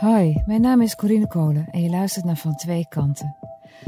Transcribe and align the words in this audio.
Hoi, 0.00 0.42
mijn 0.46 0.60
naam 0.60 0.80
is 0.80 0.96
Corine 0.96 1.26
Kolen 1.26 1.66
en 1.70 1.82
je 1.82 1.90
luistert 1.90 2.24
naar 2.24 2.36
Van 2.36 2.54
Twee 2.54 2.86
Kanten. 2.88 3.36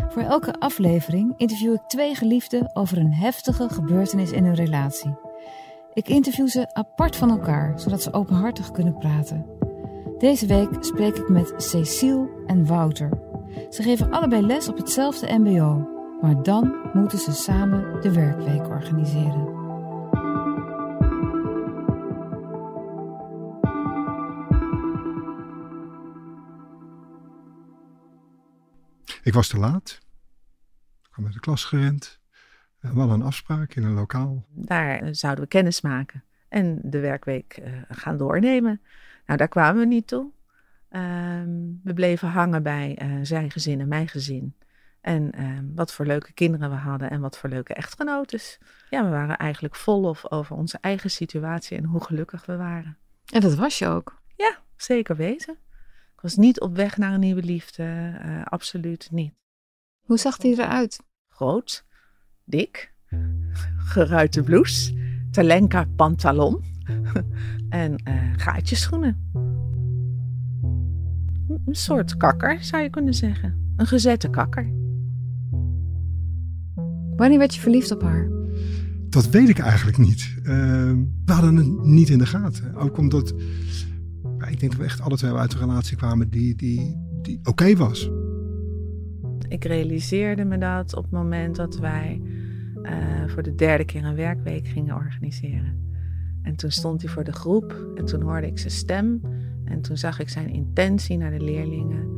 Voor 0.08 0.22
elke 0.22 0.52
aflevering 0.58 1.34
interview 1.36 1.72
ik 1.72 1.80
twee 1.86 2.14
geliefden 2.14 2.76
over 2.76 2.98
een 2.98 3.12
heftige 3.12 3.68
gebeurtenis 3.68 4.30
in 4.30 4.44
hun 4.44 4.54
relatie. 4.54 5.18
Ik 5.92 6.08
interview 6.08 6.48
ze 6.48 6.74
apart 6.74 7.16
van 7.16 7.30
elkaar, 7.30 7.80
zodat 7.80 8.02
ze 8.02 8.12
openhartig 8.12 8.70
kunnen 8.70 8.98
praten. 8.98 9.46
Deze 10.18 10.46
week 10.46 10.68
spreek 10.80 11.16
ik 11.16 11.28
met 11.28 11.52
Cecile 11.56 12.28
en 12.46 12.66
Wouter. 12.66 13.10
Ze 13.70 13.82
geven 13.82 14.10
allebei 14.10 14.42
les 14.42 14.68
op 14.68 14.76
hetzelfde 14.76 15.38
MBO, 15.38 15.88
maar 16.20 16.42
dan 16.42 16.74
moeten 16.92 17.18
ze 17.18 17.32
samen 17.32 18.00
de 18.00 18.12
werkweek 18.12 18.68
organiseren. 18.68 19.57
Ik 29.28 29.34
was 29.34 29.48
te 29.48 29.58
laat. 29.58 29.98
Ik 31.02 31.08
kwam 31.10 31.24
met 31.24 31.32
de 31.32 31.40
klas 31.40 31.64
gerend. 31.64 32.20
We 32.80 32.88
hadden 32.88 33.20
een 33.20 33.26
afspraak 33.26 33.74
in 33.74 33.84
een 33.84 33.94
lokaal. 33.94 34.46
Daar 34.50 34.98
eh, 34.98 35.08
zouden 35.12 35.44
we 35.44 35.50
kennis 35.50 35.80
maken 35.80 36.24
en 36.48 36.80
de 36.82 37.00
werkweek 37.00 37.52
eh, 37.52 37.72
gaan 37.88 38.16
doornemen. 38.16 38.80
Nou, 39.26 39.38
daar 39.38 39.48
kwamen 39.48 39.80
we 39.80 39.86
niet 39.86 40.06
toe. 40.06 40.30
Ehm, 40.88 41.50
we 41.82 41.92
bleven 41.94 42.28
hangen 42.28 42.62
bij 42.62 42.98
uh, 43.02 43.18
zijn 43.22 43.50
gezin 43.50 43.80
en 43.80 43.88
mijn 43.88 44.08
gezin. 44.08 44.54
En 45.00 45.30
ehm, 45.32 45.64
wat 45.74 45.92
voor 45.92 46.06
leuke 46.06 46.32
kinderen 46.32 46.70
we 46.70 46.76
hadden 46.76 47.10
en 47.10 47.20
wat 47.20 47.38
voor 47.38 47.50
leuke 47.50 47.74
echtgenotes. 47.74 48.58
Ja, 48.90 49.04
we 49.04 49.10
waren 49.10 49.36
eigenlijk 49.36 49.74
vol 49.74 50.16
over 50.22 50.56
onze 50.56 50.78
eigen 50.80 51.10
situatie 51.10 51.76
en 51.76 51.84
hoe 51.84 52.04
gelukkig 52.04 52.46
we 52.46 52.56
waren. 52.56 52.96
En 53.32 53.40
dat 53.40 53.54
was 53.54 53.78
je 53.78 53.86
ook? 53.86 54.20
Ja, 54.36 54.58
zeker 54.76 55.16
weten. 55.16 55.56
Ik 56.18 56.24
was 56.24 56.36
niet 56.36 56.60
op 56.60 56.76
weg 56.76 56.96
naar 56.96 57.14
een 57.14 57.20
nieuwe 57.20 57.42
liefde, 57.42 57.82
uh, 58.24 58.44
absoluut 58.44 59.08
niet. 59.10 59.32
Hoe 60.00 60.18
zag 60.18 60.42
hij 60.42 60.50
eruit? 60.50 61.00
Groot, 61.28 61.84
dik, 62.44 62.94
geruite 63.76 64.42
blouse, 64.42 64.94
talenka 65.30 65.84
pantalon 65.96 66.64
en 67.68 68.02
uh, 68.08 68.32
gaatjeschoenen. 68.36 69.30
Een 71.48 71.74
soort 71.76 72.16
kakker, 72.16 72.64
zou 72.64 72.82
je 72.82 72.90
kunnen 72.90 73.14
zeggen. 73.14 73.72
Een 73.76 73.86
gezette 73.86 74.30
kakker. 74.30 74.72
Wanneer 77.16 77.38
werd 77.38 77.54
je 77.54 77.60
verliefd 77.60 77.90
op 77.90 78.02
haar? 78.02 78.28
Dat 79.08 79.28
weet 79.28 79.48
ik 79.48 79.58
eigenlijk 79.58 79.98
niet. 79.98 80.34
Uh, 80.38 80.44
we 81.24 81.32
hadden 81.32 81.56
het 81.56 81.84
niet 81.84 82.08
in 82.08 82.18
de 82.18 82.26
gaten. 82.26 82.74
Ook 82.74 82.96
omdat 82.96 83.34
ik 84.46 84.60
denk 84.60 84.72
dat 84.72 84.80
we 84.80 84.84
echt 84.84 85.00
alle 85.00 85.16
twee 85.16 85.32
uit 85.32 85.52
een 85.52 85.58
relatie 85.58 85.96
kwamen 85.96 86.30
die, 86.30 86.56
die, 86.56 86.96
die 87.22 87.40
oké 87.42 87.76
was. 87.76 88.10
Ik 89.48 89.64
realiseerde 89.64 90.44
me 90.44 90.58
dat 90.58 90.94
op 90.94 91.02
het 91.02 91.12
moment 91.12 91.56
dat 91.56 91.78
wij 91.78 92.22
uh, 92.82 92.92
voor 93.26 93.42
de 93.42 93.54
derde 93.54 93.84
keer 93.84 94.04
een 94.04 94.14
werkweek 94.14 94.66
gingen 94.68 94.94
organiseren. 94.94 95.86
En 96.42 96.56
toen 96.56 96.70
stond 96.70 97.02
hij 97.02 97.10
voor 97.10 97.24
de 97.24 97.32
groep 97.32 97.92
en 97.94 98.04
toen 98.04 98.22
hoorde 98.22 98.46
ik 98.46 98.58
zijn 98.58 98.72
stem. 98.72 99.20
En 99.64 99.80
toen 99.80 99.96
zag 99.96 100.20
ik 100.20 100.28
zijn 100.28 100.48
intentie 100.48 101.16
naar 101.16 101.30
de 101.30 101.44
leerlingen. 101.44 102.08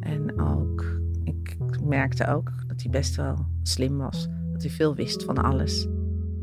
En 0.00 0.40
ook, 0.40 1.00
ik 1.24 1.56
merkte 1.84 2.26
ook 2.26 2.52
dat 2.66 2.82
hij 2.82 2.90
best 2.90 3.16
wel 3.16 3.46
slim 3.62 3.96
was. 3.96 4.28
Dat 4.52 4.62
hij 4.62 4.70
veel 4.70 4.94
wist 4.94 5.24
van 5.24 5.36
alles 5.36 5.88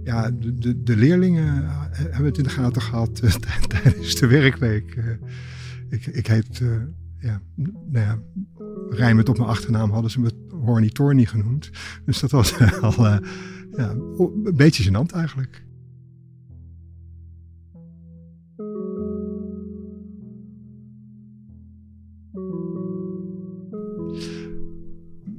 ja, 0.03 0.31
de, 0.31 0.83
de, 0.83 0.97
leerlingen 0.97 1.63
eh, 1.63 1.81
hebben 1.91 2.25
het 2.25 2.37
in 2.37 2.43
de 2.43 2.49
gaten 2.49 2.81
gehad 2.81 3.21
uh, 3.23 3.31
tijdens 3.67 4.15
de 4.15 4.27
werkweek. 4.27 4.95
Uh, 4.95 5.05
ik, 5.89 6.05
ik 6.05 6.27
heet, 6.27 6.61
ja, 7.19 7.41
nou 7.89 8.05
ja, 8.05 8.19
rijmend 8.89 9.29
op 9.29 9.37
mijn 9.37 9.49
achternaam 9.49 9.91
hadden 9.91 10.11
ze 10.11 10.19
me 10.19 10.31
Horny 10.49 10.89
Torny 10.89 11.25
genoemd. 11.25 11.69
Dus 12.05 12.19
dat 12.19 12.31
was 12.31 12.59
al 12.81 13.05
ja, 13.71 13.89
een 14.17 14.53
beetje 14.55 14.83
gênant 14.83 15.15
eigenlijk. 15.15 15.63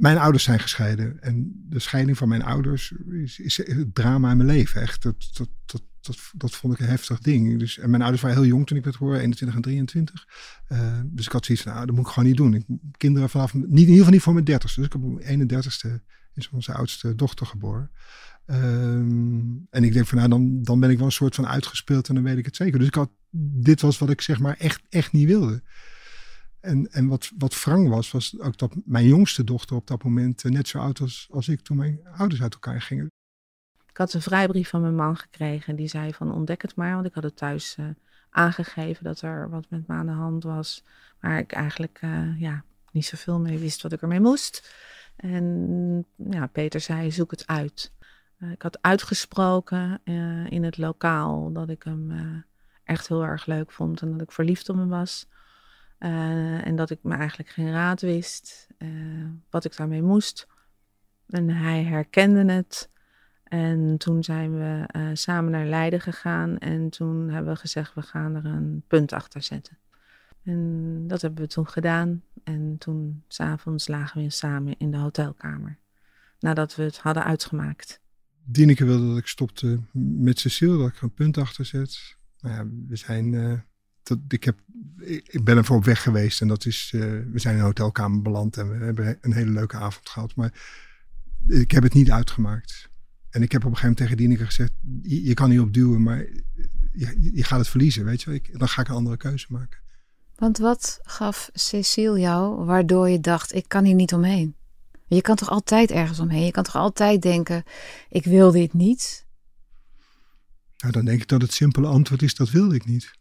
Mijn 0.03 0.19
ouders 0.19 0.45
zijn 0.45 0.61
gescheiden. 0.61 1.21
En 1.21 1.65
de 1.69 1.79
scheiding 1.79 2.19
van 2.19 2.29
mijn 2.29 2.43
ouders 2.43 2.93
is, 3.09 3.39
is 3.39 3.57
het 3.57 3.95
drama 3.95 4.31
in 4.31 4.37
mijn 4.37 4.49
leven. 4.49 4.81
Echt, 4.81 5.03
dat, 5.03 5.31
dat, 5.33 5.49
dat, 5.67 5.83
dat, 6.01 6.31
dat 6.33 6.55
vond 6.55 6.75
ik 6.75 6.81
een 6.81 6.87
heftig 6.87 7.19
ding. 7.19 7.59
Dus, 7.59 7.79
en 7.79 7.91
mijn 7.91 8.03
ouders 8.03 8.23
waren 8.23 8.37
heel 8.37 8.47
jong 8.47 8.67
toen 8.67 8.77
ik 8.77 8.85
werd 8.85 8.97
geboren, 8.97 9.21
21 9.21 9.57
en 9.57 9.63
23. 9.63 10.27
Uh, 10.69 11.01
dus 11.05 11.27
ik 11.27 11.33
had 11.33 11.45
zoiets 11.45 11.65
van, 11.65 11.73
nou, 11.73 11.87
dat 11.87 11.95
moet 11.95 12.07
ik 12.07 12.13
gewoon 12.13 12.29
niet 12.29 12.37
doen. 12.37 12.55
Ik, 12.55 12.65
kinderen 12.97 13.31
vanaf, 13.31 13.55
niet, 13.55 13.65
in 13.65 13.79
ieder 13.79 13.97
geval 13.97 14.11
niet 14.11 14.23
voor 14.23 14.33
mijn 14.33 14.45
dertigste. 14.45 14.81
Dus 14.81 14.89
ik 14.89 15.01
heb 15.01 15.27
mijn 15.27 15.49
31ste 15.49 16.03
is 16.35 16.51
onze 16.51 16.73
oudste 16.73 17.15
dochter 17.15 17.47
geboren. 17.47 17.91
Um, 18.47 19.67
en 19.71 19.85
ik 19.85 19.93
denk 19.93 20.07
van, 20.07 20.19
nou, 20.19 20.31
dan, 20.31 20.63
dan 20.63 20.81
ben 20.81 20.91
ik 20.91 20.97
wel 20.97 21.07
een 21.07 21.13
soort 21.13 21.35
van 21.35 21.47
uitgespeeld 21.47 22.09
en 22.09 22.15
dan 22.15 22.25
weet 22.25 22.39
ik 22.39 22.45
het 22.45 22.57
zeker. 22.57 22.79
Dus 22.79 22.89
ik 22.89 22.95
had, 22.95 23.11
dit 23.63 23.81
was 23.81 23.99
wat 23.99 24.11
ik 24.11 24.21
zeg 24.21 24.39
maar 24.39 24.57
echt, 24.57 24.83
echt 24.89 25.13
niet 25.13 25.27
wilde. 25.27 25.63
En, 26.63 26.93
en 26.93 27.07
wat, 27.07 27.31
wat 27.39 27.65
was, 27.65 28.11
was 28.11 28.41
ook 28.41 28.59
dat 28.59 28.75
mijn 28.85 29.07
jongste 29.07 29.45
dochter 29.45 29.77
op 29.77 29.87
dat 29.87 30.03
moment 30.03 30.45
eh, 30.45 30.51
net 30.51 30.69
zo 30.69 30.79
oud 30.79 30.99
was 30.99 31.29
als 31.31 31.49
ik 31.49 31.61
toen 31.61 31.77
mijn 31.77 32.01
ouders 32.17 32.43
uit 32.43 32.53
elkaar 32.53 32.81
gingen. 32.81 33.07
Ik 33.89 33.97
had 33.97 34.13
een 34.13 34.23
vrijbrief 34.23 34.69
van 34.69 34.81
mijn 34.81 34.95
man 34.95 35.17
gekregen. 35.17 35.77
Die 35.77 35.89
zei 35.89 36.13
van 36.13 36.33
ontdek 36.33 36.63
het 36.63 36.77
maar. 36.77 36.95
Want 36.95 37.07
ik 37.07 37.15
had 37.15 37.23
het 37.23 37.37
thuis 37.37 37.77
uh, 37.81 37.87
aangegeven 38.31 39.05
dat 39.05 39.21
er 39.21 39.51
wat 39.51 39.67
met 39.69 39.87
me 39.87 39.95
aan 39.95 40.07
de 40.07 40.13
hand 40.13 40.43
was. 40.43 40.85
Maar 41.21 41.39
ik 41.39 41.53
eigenlijk 41.53 42.01
uh, 42.05 42.41
ja, 42.41 42.65
niet 42.93 43.07
zoveel 43.07 43.41
mee 43.41 43.59
wist 43.59 43.83
wat 43.83 43.93
ik 43.93 44.03
ermee 44.03 44.21
moest. 44.21 44.75
En 45.17 46.07
ja, 46.17 46.47
Peter 46.47 46.81
zei 46.81 47.13
zoek 47.13 47.31
het 47.31 47.47
uit. 47.47 47.93
Ik 48.53 48.63
had 48.63 48.83
uitgesproken 48.83 50.01
in 50.49 50.65
het 50.65 50.79
lokaal 50.79 51.53
dat 51.53 51.69
ik 51.69 51.83
hem 51.83 52.13
echt 52.85 53.09
heel 53.09 53.25
erg 53.25 53.47
leuk 53.47 53.71
vond. 53.73 54.01
En 54.01 54.13
dat 54.13 54.21
ik 54.21 54.33
verliefd 54.33 54.69
op 54.69 54.77
hem 54.77 54.89
was. 54.89 55.27
Uh, 56.05 56.67
en 56.67 56.77
dat 56.77 56.91
ik 56.91 56.99
me 57.03 57.15
eigenlijk 57.15 57.49
geen 57.49 57.71
raad 57.71 58.01
wist 58.01 58.69
uh, 58.79 59.27
wat 59.51 59.65
ik 59.65 59.77
daarmee 59.77 60.03
moest. 60.03 60.47
En 61.29 61.49
hij 61.49 61.85
herkende 61.85 62.53
het. 62.53 62.91
En 63.45 63.99
toen 63.99 64.25
zijn 64.25 64.55
we 64.55 64.89
uh, 64.97 65.11
samen 65.13 65.51
naar 65.51 65.67
Leiden 65.67 66.01
gegaan. 66.01 66.59
En 66.59 66.91
toen 66.91 67.29
hebben 67.29 67.53
we 67.53 67.59
gezegd, 67.59 67.95
we 67.95 68.03
gaan 68.03 68.35
er 68.35 68.45
een 68.45 68.83
punt 68.87 69.13
achter 69.13 69.43
zetten. 69.43 69.79
En 70.45 71.05
dat 71.07 71.23
hebben 71.23 71.43
we 71.43 71.49
toen 71.49 71.69
gedaan. 71.69 72.23
En 72.45 72.77
toen, 72.79 73.23
s'avonds, 73.29 73.89
lagen 73.89 74.23
we 74.23 74.31
samen 74.31 74.75
in 74.79 74.91
de 74.91 74.97
hotelkamer. 74.97 75.79
Nadat 76.39 76.75
we 76.75 76.83
het 76.83 76.99
hadden 76.99 77.25
uitgemaakt. 77.25 78.01
Dieneke 78.45 78.85
wilde 78.85 79.09
dat 79.09 79.19
ik 79.19 79.27
stopte 79.27 79.81
met 79.93 80.39
Cecile, 80.39 80.79
dat 80.79 80.89
ik 80.89 80.97
er 80.97 81.03
een 81.03 81.15
punt 81.15 81.39
achter 81.39 81.65
zet. 81.65 82.17
Nou 82.41 82.55
ja, 82.55 82.67
we 82.89 82.97
zijn 82.97 83.35
ik, 84.29 84.45
heb, 84.45 84.59
ik 85.23 85.45
ben 85.45 85.57
ervoor 85.57 85.77
op 85.77 85.85
weg 85.85 86.03
geweest 86.03 86.41
en 86.41 86.49
dat 86.49 86.67
is, 86.67 86.93
uh, 86.95 87.01
we 87.33 87.39
zijn 87.39 87.55
in 87.55 87.61
een 87.61 87.67
hotelkamer 87.67 88.23
beland 88.23 88.57
en 88.57 88.79
we 88.79 88.85
hebben 88.85 89.19
een 89.21 89.33
hele 89.33 89.51
leuke 89.51 89.77
avond 89.77 90.09
gehad. 90.09 90.35
Maar 90.35 90.53
ik 91.47 91.71
heb 91.71 91.83
het 91.83 91.95
niet 91.95 92.11
uitgemaakt. 92.11 92.91
En 93.31 93.43
ik 93.43 93.53
heb 93.53 93.65
op 93.65 93.71
een 93.71 93.77
gegeven 93.77 93.97
moment 93.97 93.99
tegen 93.99 94.17
Dieneke 94.17 94.45
gezegd, 94.45 94.73
je, 95.03 95.25
je 95.25 95.35
kan 95.35 95.49
niet 95.49 95.61
opduwen, 95.61 96.03
maar 96.03 96.19
je, 96.93 97.31
je, 97.35 97.45
gaat 97.45 97.59
het 97.59 97.69
verliezen, 97.69 98.05
weet 98.05 98.23
je 98.23 98.35
ik, 98.35 98.59
Dan 98.59 98.69
ga 98.69 98.81
ik 98.81 98.89
een 98.89 98.95
andere 98.95 99.17
keuze 99.17 99.47
maken. 99.49 99.81
Want 100.35 100.59
wat 100.59 101.01
gaf 101.03 101.51
Cecile 101.53 102.21
jou 102.21 102.65
waardoor 102.65 103.09
je 103.09 103.21
dacht, 103.21 103.55
ik 103.55 103.65
kan 103.69 103.85
hier 103.85 103.95
niet 103.95 104.13
omheen? 104.13 104.55
Je 105.07 105.21
kan 105.21 105.37
toch 105.37 105.51
altijd 105.51 105.91
ergens 105.91 106.19
omheen? 106.19 106.45
Je 106.45 106.51
kan 106.51 106.63
toch 106.63 106.77
altijd 106.77 107.23
denken, 107.23 107.65
ik 108.09 108.25
wil 108.25 108.51
dit 108.51 108.73
niet? 108.73 109.27
Nou, 110.77 110.93
dan 110.93 111.05
denk 111.05 111.21
ik 111.21 111.29
dat 111.29 111.43
het 111.43 111.53
simpele 111.53 111.87
antwoord 111.87 112.23
is, 112.23 112.35
dat 112.35 112.51
wilde 112.51 112.75
ik 112.75 112.85
niet. 112.85 113.13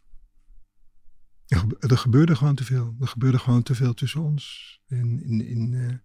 Er 1.78 1.98
gebeurde 1.98 2.36
gewoon 2.36 2.54
te 2.54 2.64
veel. 2.64 2.94
Er 3.00 3.08
gebeurde 3.08 3.38
gewoon 3.38 3.62
te 3.62 3.74
veel 3.74 3.94
tussen 3.94 4.20
ons. 4.20 4.80
In, 4.86 5.22
in, 5.24 5.40
in. 5.40 6.02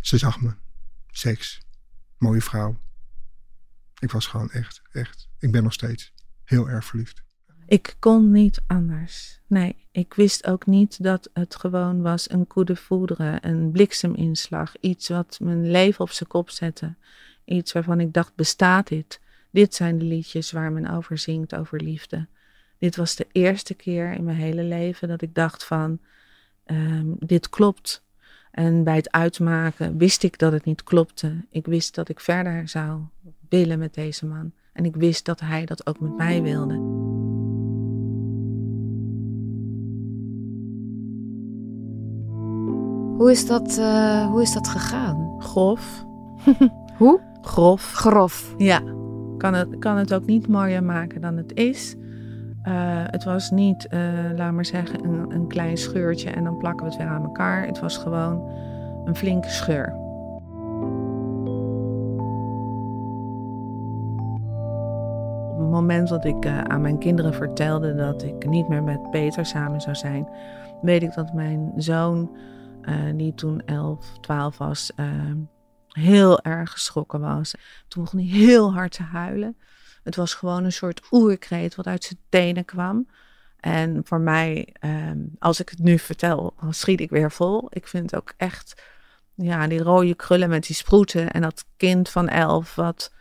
Ze 0.00 0.18
zag 0.18 0.40
me. 0.40 0.54
Seks. 1.06 1.60
Mooie 2.18 2.42
vrouw. 2.42 2.80
Ik 3.98 4.10
was 4.10 4.26
gewoon 4.26 4.50
echt, 4.50 4.82
echt. 4.92 5.28
Ik 5.38 5.52
ben 5.52 5.62
nog 5.62 5.72
steeds 5.72 6.12
heel 6.44 6.68
erg 6.68 6.84
verliefd. 6.84 7.22
Ik 7.66 7.96
kon 7.98 8.30
niet 8.30 8.62
anders. 8.66 9.40
Nee, 9.46 9.86
ik 9.92 10.14
wist 10.14 10.46
ook 10.46 10.66
niet 10.66 11.02
dat 11.02 11.30
het 11.32 11.56
gewoon 11.56 12.02
was 12.02 12.30
een 12.30 12.46
coup 12.46 12.66
de 12.66 12.76
foudre, 12.76 13.38
een 13.40 13.70
blikseminslag. 13.70 14.76
Iets 14.80 15.08
wat 15.08 15.38
mijn 15.42 15.70
leven 15.70 16.00
op 16.00 16.10
zijn 16.10 16.28
kop 16.28 16.50
zette. 16.50 16.94
Iets 17.44 17.72
waarvan 17.72 18.00
ik 18.00 18.12
dacht, 18.12 18.34
bestaat 18.34 18.88
dit? 18.88 19.20
Dit 19.50 19.74
zijn 19.74 19.98
de 19.98 20.04
liedjes 20.04 20.52
waar 20.52 20.72
men 20.72 20.90
over 20.90 21.18
zingt, 21.18 21.54
over 21.54 21.82
liefde. 21.82 22.28
Dit 22.82 22.96
was 22.96 23.16
de 23.16 23.26
eerste 23.32 23.74
keer 23.74 24.12
in 24.12 24.24
mijn 24.24 24.36
hele 24.36 24.62
leven 24.62 25.08
dat 25.08 25.22
ik 25.22 25.34
dacht 25.34 25.64
van, 25.64 25.98
um, 26.66 27.16
dit 27.18 27.48
klopt. 27.48 28.02
En 28.50 28.84
bij 28.84 28.96
het 28.96 29.10
uitmaken 29.10 29.98
wist 29.98 30.22
ik 30.22 30.38
dat 30.38 30.52
het 30.52 30.64
niet 30.64 30.82
klopte. 30.82 31.44
Ik 31.50 31.66
wist 31.66 31.94
dat 31.94 32.08
ik 32.08 32.20
verder 32.20 32.68
zou 32.68 33.00
willen 33.48 33.78
met 33.78 33.94
deze 33.94 34.26
man. 34.26 34.52
En 34.72 34.84
ik 34.84 34.96
wist 34.96 35.24
dat 35.24 35.40
hij 35.40 35.64
dat 35.64 35.86
ook 35.86 36.00
met 36.00 36.16
mij 36.16 36.42
wilde. 36.42 36.74
Hoe 43.16 43.30
is 43.30 43.46
dat, 43.46 43.78
uh, 43.78 44.26
hoe 44.26 44.42
is 44.42 44.52
dat 44.52 44.68
gegaan? 44.68 45.40
Grof. 45.42 46.04
hoe? 46.98 47.20
Grof. 47.40 47.92
Grof. 47.92 48.54
Ja. 48.58 48.82
Kan 49.38 49.54
het, 49.54 49.78
kan 49.78 49.96
het 49.96 50.14
ook 50.14 50.26
niet 50.26 50.48
mooier 50.48 50.84
maken 50.84 51.20
dan 51.20 51.36
het 51.36 51.54
is. 51.54 51.96
Uh, 52.68 52.72
het 53.06 53.24
was 53.24 53.50
niet, 53.50 53.86
uh, 53.90 54.00
laat 54.36 54.52
maar 54.52 54.64
zeggen, 54.64 55.04
een, 55.04 55.30
een 55.30 55.46
klein 55.46 55.76
scheurtje 55.76 56.30
en 56.30 56.44
dan 56.44 56.56
plakken 56.56 56.84
we 56.86 56.92
het 56.92 57.00
weer 57.00 57.10
aan 57.10 57.22
elkaar. 57.22 57.66
Het 57.66 57.80
was 57.80 57.96
gewoon 57.96 58.48
een 59.04 59.16
flinke 59.16 59.48
scheur. 59.48 60.00
Op 65.52 65.58
het 65.58 65.70
moment 65.70 66.08
dat 66.08 66.24
ik 66.24 66.44
uh, 66.44 66.60
aan 66.60 66.80
mijn 66.80 66.98
kinderen 66.98 67.34
vertelde 67.34 67.94
dat 67.94 68.22
ik 68.22 68.46
niet 68.46 68.68
meer 68.68 68.82
met 68.82 69.10
Peter 69.10 69.46
samen 69.46 69.80
zou 69.80 69.96
zijn, 69.96 70.28
weet 70.82 71.02
ik 71.02 71.14
dat 71.14 71.32
mijn 71.32 71.72
zoon, 71.76 72.36
die 73.16 73.34
toen 73.34 73.62
11, 73.66 74.18
12 74.20 74.58
was, 74.58 74.92
heel 75.88 76.40
erg 76.40 76.70
geschrokken 76.70 77.20
was. 77.20 77.54
Toen 77.88 78.02
begon 78.02 78.20
hij 78.20 78.28
heel 78.28 78.72
hard 78.72 78.92
te 78.92 79.02
huilen. 79.02 79.56
Het 80.02 80.16
was 80.16 80.34
gewoon 80.34 80.64
een 80.64 80.72
soort 80.72 81.02
oerkreet 81.10 81.74
wat 81.74 81.86
uit 81.86 82.04
zijn 82.04 82.18
tenen 82.28 82.64
kwam. 82.64 83.06
En 83.56 84.00
voor 84.04 84.20
mij, 84.20 84.68
ehm, 84.72 85.18
als 85.38 85.60
ik 85.60 85.68
het 85.68 85.78
nu 85.78 85.98
vertel, 85.98 86.54
schiet 86.70 87.00
ik 87.00 87.10
weer 87.10 87.30
vol. 87.30 87.66
Ik 87.70 87.86
vind 87.86 88.16
ook 88.16 88.32
echt, 88.36 88.82
ja, 89.34 89.66
die 89.66 89.82
rode 89.82 90.14
krullen 90.14 90.48
met 90.48 90.66
die 90.66 90.76
sproeten 90.76 91.30
en 91.30 91.42
dat 91.42 91.64
kind 91.76 92.08
van 92.08 92.28
elf, 92.28 92.74
wat, 92.74 93.12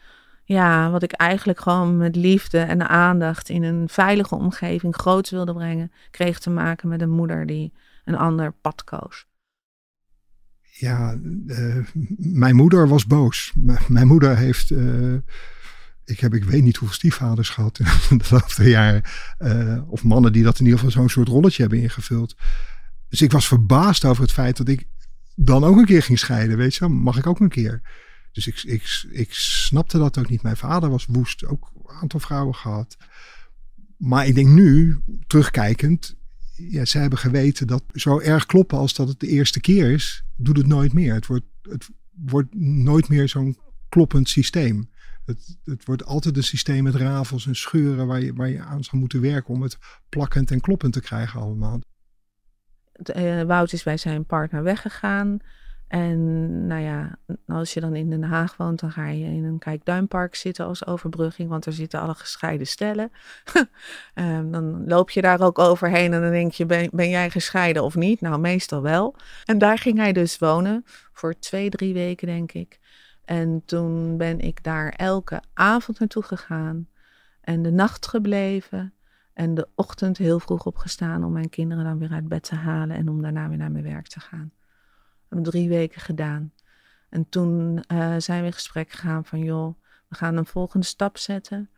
ja, 0.44 0.90
wat 0.90 1.04
ik 1.04 1.12
eigenlijk 1.12 1.60
gewoon 1.60 1.98
met 1.98 2.16
liefde 2.16 2.60
en 2.60 2.90
aandacht 2.90 3.50
in 3.50 3.64
een 3.64 3.90
veilige 3.90 4.36
omgeving 4.36 4.96
groot 4.96 5.30
wilde 5.30 5.54
brengen, 5.54 5.92
kreeg 6.12 6.40
te 6.40 6.50
maken 6.50 6.90
met 6.90 7.02
een 7.02 7.10
moeder 7.10 7.46
die 7.46 7.74
een 8.06 8.18
ander 8.18 8.54
pad 8.62 8.84
koos. 8.84 9.28
Ja, 10.62 11.18
uh, 11.46 11.86
mijn 12.18 12.56
moeder 12.56 12.88
was 12.88 13.06
boos. 13.06 13.54
Mijn 13.88 14.08
moeder 14.08 14.38
heeft. 14.38 14.70
Uh, 14.70 15.18
ik 16.06 16.20
heb, 16.20 16.34
ik 16.34 16.44
weet 16.44 16.64
niet 16.64 16.78
hoeveel 16.78 16.98
stiefvaders 16.98 17.50
gehad 17.50 17.80
in 17.80 18.18
de 18.18 18.42
der 18.56 18.70
jaren. 18.70 19.04
Uh, 19.40 19.92
of 19.92 20.04
mannen 20.04 20.34
die 20.34 20.44
dat 20.44 20.60
in 20.60 20.66
ieder 20.66 20.80
geval 20.80 20.94
zo'n 20.94 21.10
soort 21.10 21.28
rolletje 21.28 21.62
hebben 21.62 21.82
ingevuld. 21.82 22.36
Dus 23.10 23.22
ik 23.22 23.32
was 23.32 23.48
verbaasd 23.48 24.06
over 24.06 24.22
het 24.22 24.32
feit 24.32 24.58
dat 24.58 24.68
ik 24.68 24.88
dan 25.36 25.64
ook 25.64 25.78
een 25.78 25.86
keer 25.86 26.04
ging 26.04 26.20
scheiden. 26.20 26.58
Weet 26.58 26.76
je, 26.76 26.88
mag 26.88 27.18
ik 27.18 27.28
ook 27.28 27.40
een 27.40 27.50
keer. 27.50 27.82
Dus 28.32 28.48
ik, 28.48 28.64
ik, 28.64 29.06
ik 29.12 29.34
snapte 29.34 29.98
dat 29.98 30.18
ook 30.18 30.30
niet. 30.30 30.44
Mijn 30.44 30.58
vader 30.58 30.90
was 30.90 31.06
woest, 31.06 31.46
ook 31.46 31.72
een 31.76 31.96
aantal 31.96 32.20
vrouwen 32.20 32.56
gehad. 32.56 32.98
Maar 33.98 34.28
ik 34.28 34.36
denk 34.36 34.48
nu, 34.48 35.00
terugkijkend, 35.28 36.16
ja, 36.56 36.86
ze 36.86 36.98
hebben 36.98 37.20
geweten 37.20 37.68
dat 37.68 37.84
zo 37.94 38.20
erg 38.20 38.46
kloppen 38.46 38.78
als 38.78 38.94
dat 38.94 39.08
het 39.08 39.20
de 39.20 39.28
eerste 39.28 39.60
keer 39.60 39.92
is, 39.92 40.24
doet 40.36 40.58
het 40.58 40.68
nooit 40.68 40.94
meer. 40.94 41.14
Het 41.14 41.26
wordt, 41.26 41.46
het 41.62 41.90
wordt 42.12 42.56
nooit 42.60 43.10
meer 43.10 43.30
zo'n 43.30 43.58
kloppend 43.90 44.30
systeem. 44.30 44.90
Het, 45.26 45.58
het 45.64 45.86
wordt 45.86 46.06
altijd 46.06 46.38
een 46.38 46.44
systeem 46.44 46.84
met 46.84 46.96
rafels 46.96 47.48
en 47.48 47.56
scheuren 47.56 48.08
waar 48.08 48.22
je, 48.22 48.34
waar 48.34 48.50
je 48.50 48.60
aan 48.60 48.84
zou 48.84 48.98
moeten 48.98 49.22
werken 49.22 49.54
om 49.54 49.62
het 49.62 49.78
plakkend 50.10 50.52
en 50.52 50.62
kloppend 50.62 50.94
te 50.94 51.02
krijgen 51.02 51.42
allemaal. 51.42 51.80
Uh, 53.16 53.42
Wout 53.42 53.74
is 53.74 53.84
bij 53.84 53.98
zijn 53.98 54.26
partner 54.26 54.64
weggegaan. 54.64 55.40
En 55.92 56.68
nou 56.68 56.82
ja, 56.82 57.18
als 57.48 57.74
je 57.74 57.80
dan 57.80 57.96
in 57.96 58.10
Den 58.10 58.24
Haag 58.24 58.58
woont, 58.58 58.80
dan 58.80 58.92
ga 58.92 59.08
je 59.08 59.26
in 59.26 59.44
een 59.44 59.60
kijkduinpark 59.60 60.36
zitten 60.36 60.66
als 60.66 60.86
overbrugging, 60.86 61.50
want 61.50 61.66
er 61.66 61.74
zitten 61.74 62.00
alle 62.00 62.14
gescheiden 62.14 62.68
stellen. 62.68 63.12
um, 64.16 64.52
dan 64.52 64.88
loop 64.88 65.10
je 65.10 65.22
daar 65.22 65.42
ook 65.42 65.60
overheen 65.60 66.14
en 66.14 66.22
dan 66.22 66.32
denk 66.32 66.52
je, 66.52 66.66
ben, 66.66 66.90
ben 66.92 67.10
jij 67.10 67.30
gescheiden 67.30 67.84
of 67.84 67.96
niet? 67.96 68.22
Nou, 68.22 68.40
meestal 68.40 68.82
wel. 68.82 69.16
En 69.46 69.58
daar 69.58 69.78
ging 69.78 69.98
hij 69.98 70.14
dus 70.14 70.38
wonen 70.38 70.84
voor 71.14 71.40
twee, 71.40 71.70
drie 71.70 71.94
weken, 71.94 72.28
denk 72.28 72.52
ik. 72.52 72.80
En 73.32 73.62
toen 73.66 74.18
ben 74.18 74.40
ik 74.40 74.64
daar 74.64 74.90
elke 74.90 75.42
avond 75.54 76.00
naartoe 76.00 76.24
gegaan 76.24 76.88
en 77.42 77.62
de 77.62 77.72
nacht 77.72 78.08
gebleven. 78.08 78.94
En 79.34 79.54
de 79.54 79.68
ochtend 79.76 80.18
heel 80.18 80.40
vroeg 80.40 80.66
opgestaan 80.66 81.24
om 81.24 81.32
mijn 81.32 81.50
kinderen 81.50 81.84
dan 81.84 81.98
weer 81.98 82.12
uit 82.12 82.28
bed 82.28 82.44
te 82.44 82.56
halen 82.56 82.96
en 82.96 83.10
om 83.10 83.22
daarna 83.22 83.50
weer 83.50 83.58
naar 83.58 83.72
mijn 83.72 83.84
werk 83.84 84.08
te 84.08 84.20
gaan 84.20 84.52
hebben 85.32 85.52
drie 85.52 85.70
weken 85.70 86.02
gedaan. 86.02 86.54
En 87.10 87.30
toen 87.30 87.84
uh, 87.88 88.16
zijn 88.18 88.40
we 88.40 88.46
in 88.46 88.54
gesprek 88.54 88.92
gegaan 88.92 89.26
van 89.26 89.40
joh, 89.40 89.76
we 90.08 90.16
gaan 90.16 90.38
een 90.38 90.46
volgende 90.46 90.86
stap 90.86 91.18
zetten. 91.18 91.70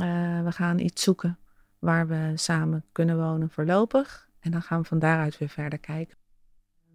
Uh, 0.00 0.42
we 0.42 0.52
gaan 0.52 0.78
iets 0.78 1.02
zoeken 1.02 1.38
waar 1.78 2.06
we 2.06 2.32
samen 2.34 2.84
kunnen 2.92 3.16
wonen 3.18 3.50
voorlopig. 3.50 4.28
En 4.40 4.50
dan 4.50 4.62
gaan 4.62 4.80
we 4.80 4.88
van 4.88 4.98
daaruit 4.98 5.38
weer 5.38 5.48
verder 5.48 5.78
kijken. 5.78 6.16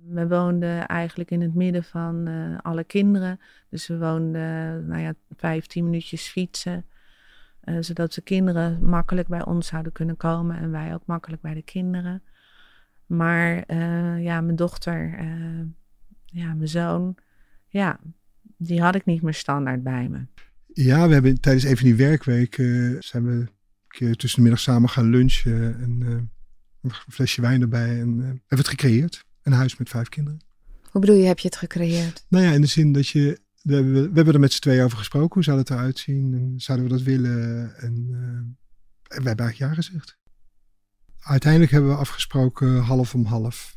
We 0.07 0.27
woonden 0.27 0.87
eigenlijk 0.87 1.31
in 1.31 1.41
het 1.41 1.53
midden 1.53 1.83
van 1.83 2.27
uh, 2.27 2.57
alle 2.61 2.83
kinderen. 2.83 3.39
Dus 3.69 3.87
we 3.87 3.97
woonden, 3.97 4.87
nou 4.87 5.01
ja, 5.01 5.13
15 5.37 5.83
minuutjes 5.83 6.27
fietsen. 6.27 6.85
zodat 7.79 8.13
de 8.13 8.21
kinderen 8.21 8.85
makkelijk 8.85 9.27
bij 9.27 9.45
ons 9.45 9.67
zouden 9.67 9.91
kunnen 9.91 10.17
komen 10.17 10.57
en 10.57 10.71
wij 10.71 10.93
ook 10.93 11.05
makkelijk 11.05 11.41
bij 11.41 11.53
de 11.53 11.61
kinderen. 11.61 12.23
Maar 13.05 13.63
uh, 13.67 14.23
ja, 14.23 14.41
mijn 14.41 14.55
dochter, 14.55 15.17
ja, 16.25 16.53
mijn 16.53 16.67
zoon, 16.67 17.15
ja, 17.67 17.99
die 18.57 18.81
had 18.81 18.95
ik 18.95 19.05
niet 19.05 19.21
meer 19.21 19.33
standaard 19.33 19.83
bij 19.83 20.09
me. 20.09 20.25
Ja, 20.73 21.07
we 21.07 21.13
hebben 21.13 21.41
tijdens 21.41 21.65
een 21.65 21.77
van 21.77 21.85
die 21.85 21.95
werkweken 21.95 22.95
zijn 22.99 23.25
we 23.25 23.31
een 23.31 23.49
keer 23.87 24.15
tussen 24.15 24.37
de 24.37 24.43
middag 24.43 24.63
samen 24.63 24.89
gaan 24.89 25.09
lunchen 25.09 25.79
en 25.79 26.01
een 26.81 26.91
flesje 26.91 27.41
wijn 27.41 27.61
erbij 27.61 27.99
en 27.99 28.17
hebben 28.19 28.57
het 28.57 28.67
gecreëerd. 28.67 29.25
Een 29.43 29.53
huis 29.53 29.77
met 29.77 29.89
vijf 29.89 30.09
kinderen. 30.09 30.39
Hoe 30.89 31.01
bedoel 31.01 31.15
je, 31.15 31.25
heb 31.25 31.39
je 31.39 31.47
het 31.47 31.57
gecreëerd? 31.57 32.25
Nou 32.27 32.45
ja, 32.45 32.51
in 32.51 32.61
de 32.61 32.67
zin 32.67 32.91
dat 32.91 33.07
je, 33.07 33.39
we 33.61 33.73
hebben, 33.73 33.93
we 33.93 34.15
hebben 34.15 34.33
er 34.33 34.39
met 34.39 34.53
z'n 34.53 34.61
twee 34.61 34.83
over 34.83 34.97
gesproken. 34.97 35.33
Hoe 35.33 35.43
zou 35.43 35.57
het 35.57 35.69
eruit 35.69 35.99
zien 35.99 36.33
en 36.33 36.53
zouden 36.57 36.87
we 36.87 36.93
dat 36.93 37.03
willen? 37.03 37.75
En, 37.77 37.93
en 39.07 39.21
we 39.21 39.27
hebben 39.27 39.45
eigenlijk 39.45 39.57
ja 39.57 39.73
gezegd 39.73 40.21
uiteindelijk 41.23 41.71
hebben 41.71 41.89
we 41.89 41.97
afgesproken 41.97 42.81
half 42.81 43.13
om 43.13 43.25
half. 43.25 43.75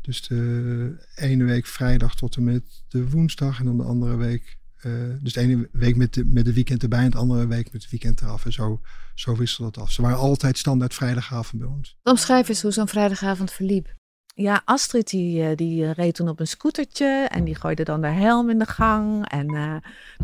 Dus 0.00 0.22
de 0.22 1.06
ene 1.14 1.44
week 1.44 1.66
vrijdag 1.66 2.14
tot 2.14 2.36
en 2.36 2.44
met 2.44 2.84
de 2.88 3.10
woensdag 3.10 3.58
en 3.58 3.64
dan 3.64 3.76
de 3.76 3.82
andere 3.82 4.16
week. 4.16 4.58
Uh, 4.82 4.92
dus 5.20 5.32
de 5.32 5.40
ene 5.40 5.68
week 5.72 5.96
met 5.96 6.14
de, 6.14 6.24
met 6.24 6.44
de 6.44 6.52
weekend 6.52 6.82
erbij 6.82 7.04
en 7.04 7.10
de 7.10 7.16
andere 7.16 7.46
week 7.46 7.72
met 7.72 7.82
het 7.82 7.90
weekend 7.90 8.20
eraf. 8.20 8.44
En 8.44 8.52
zo, 8.52 8.80
zo 9.14 9.36
wisselde 9.36 9.70
dat 9.70 9.82
af. 9.82 9.90
Ze 9.90 10.02
waren 10.02 10.16
altijd 10.16 10.58
standaard 10.58 10.94
vrijdagavond 10.94 11.62
bij 11.62 11.70
ons. 11.70 11.98
Omschrijf 12.02 12.48
eens 12.48 12.62
hoe 12.62 12.72
zo'n 12.72 12.88
vrijdagavond 12.88 13.52
verliep. 13.52 13.94
Ja, 14.36 14.62
Astrid 14.64 15.10
die, 15.10 15.42
eh, 15.42 15.56
die 15.56 15.92
reed 15.92 16.14
toen 16.14 16.28
op 16.28 16.40
een 16.40 16.46
scootertje 16.46 17.26
en 17.30 17.44
die 17.44 17.54
gooide 17.54 17.84
dan 17.84 18.00
de 18.00 18.06
helm 18.06 18.50
in 18.50 18.58
de 18.58 18.66
gang. 18.66 19.28
En 19.28 19.54
uh, 19.54 19.74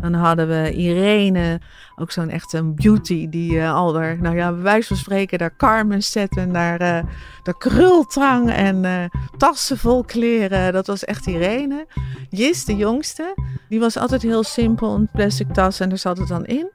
dan 0.01 0.13
hadden 0.13 0.47
we 0.47 0.73
Irene, 0.73 1.59
ook 1.95 2.11
zo'n 2.11 2.29
echte 2.29 2.63
beauty, 2.63 3.29
die 3.29 3.63
al 3.63 3.93
daar, 3.93 4.21
nou 4.21 4.35
ja, 4.35 4.51
bij 4.51 4.61
wijze 4.61 4.87
van 4.87 4.97
spreken, 4.97 5.37
daar 5.37 5.55
Carmen 5.55 6.03
zetten, 6.03 6.53
daar 6.53 6.81
uh, 6.81 7.03
de 7.43 8.51
en 8.53 9.09
tassen 9.37 9.77
vol 9.77 10.03
kleren. 10.03 10.73
Dat 10.73 10.87
was 10.87 11.05
echt 11.05 11.27
Irene. 11.27 11.87
Jis, 12.29 12.65
de 12.65 12.75
jongste, 12.75 13.35
die 13.69 13.79
was 13.79 13.97
altijd 13.97 14.21
heel 14.21 14.43
simpel, 14.43 14.95
een 14.95 15.09
plastic 15.11 15.53
tas 15.53 15.79
en 15.79 15.89
daar 15.89 15.97
zat 15.97 16.17
het 16.17 16.27
dan 16.27 16.45
in. 16.45 16.71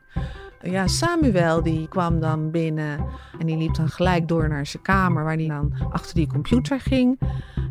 Ja, 0.71 0.87
Samuel 0.87 1.63
die 1.63 1.89
kwam 1.89 2.21
dan 2.21 2.51
binnen 2.51 3.07
en 3.39 3.47
die 3.47 3.57
liep 3.57 3.75
dan 3.75 3.89
gelijk 3.89 4.29
door 4.29 4.49
naar 4.49 4.67
zijn 4.67 4.83
kamer 4.83 5.25
waar 5.25 5.37
hij 5.37 5.47
dan 5.47 5.73
achter 5.91 6.15
die 6.15 6.27
computer 6.27 6.81
ging. 6.81 7.19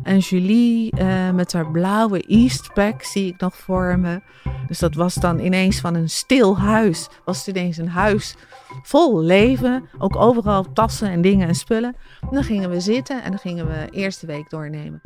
En 0.02 0.18
Julie 0.18 1.00
uh, 1.00 1.30
met 1.30 1.52
haar 1.52 1.70
blauwe 1.70 2.20
Eastpack 2.20 3.02
zie 3.02 3.32
ik 3.32 3.40
nog 3.40 3.56
voor 3.56 3.98
me. 3.98 4.20
Dus 4.66 4.78
dat 4.78 4.94
was 4.94 5.14
dan 5.14 5.38
ineens 5.38 5.80
van 5.80 5.94
een 5.94 6.08
stil 6.08 6.58
huis. 6.58 7.08
Was 7.24 7.46
het 7.46 7.56
ineens 7.56 7.76
een 7.76 7.88
huis 7.88 8.36
vol 8.82 9.20
leven. 9.20 9.88
Ook 9.98 10.16
overal 10.16 10.72
tassen 10.72 11.10
en 11.10 11.20
dingen 11.22 11.48
en 11.48 11.54
spullen. 11.54 11.96
En 12.20 12.28
dan 12.30 12.44
gingen 12.44 12.70
we 12.70 12.80
zitten 12.80 13.22
en 13.22 13.30
dan 13.30 13.40
gingen 13.40 13.66
we 13.66 13.88
eerste 13.90 14.26
week 14.26 14.50
doornemen. 14.50 15.00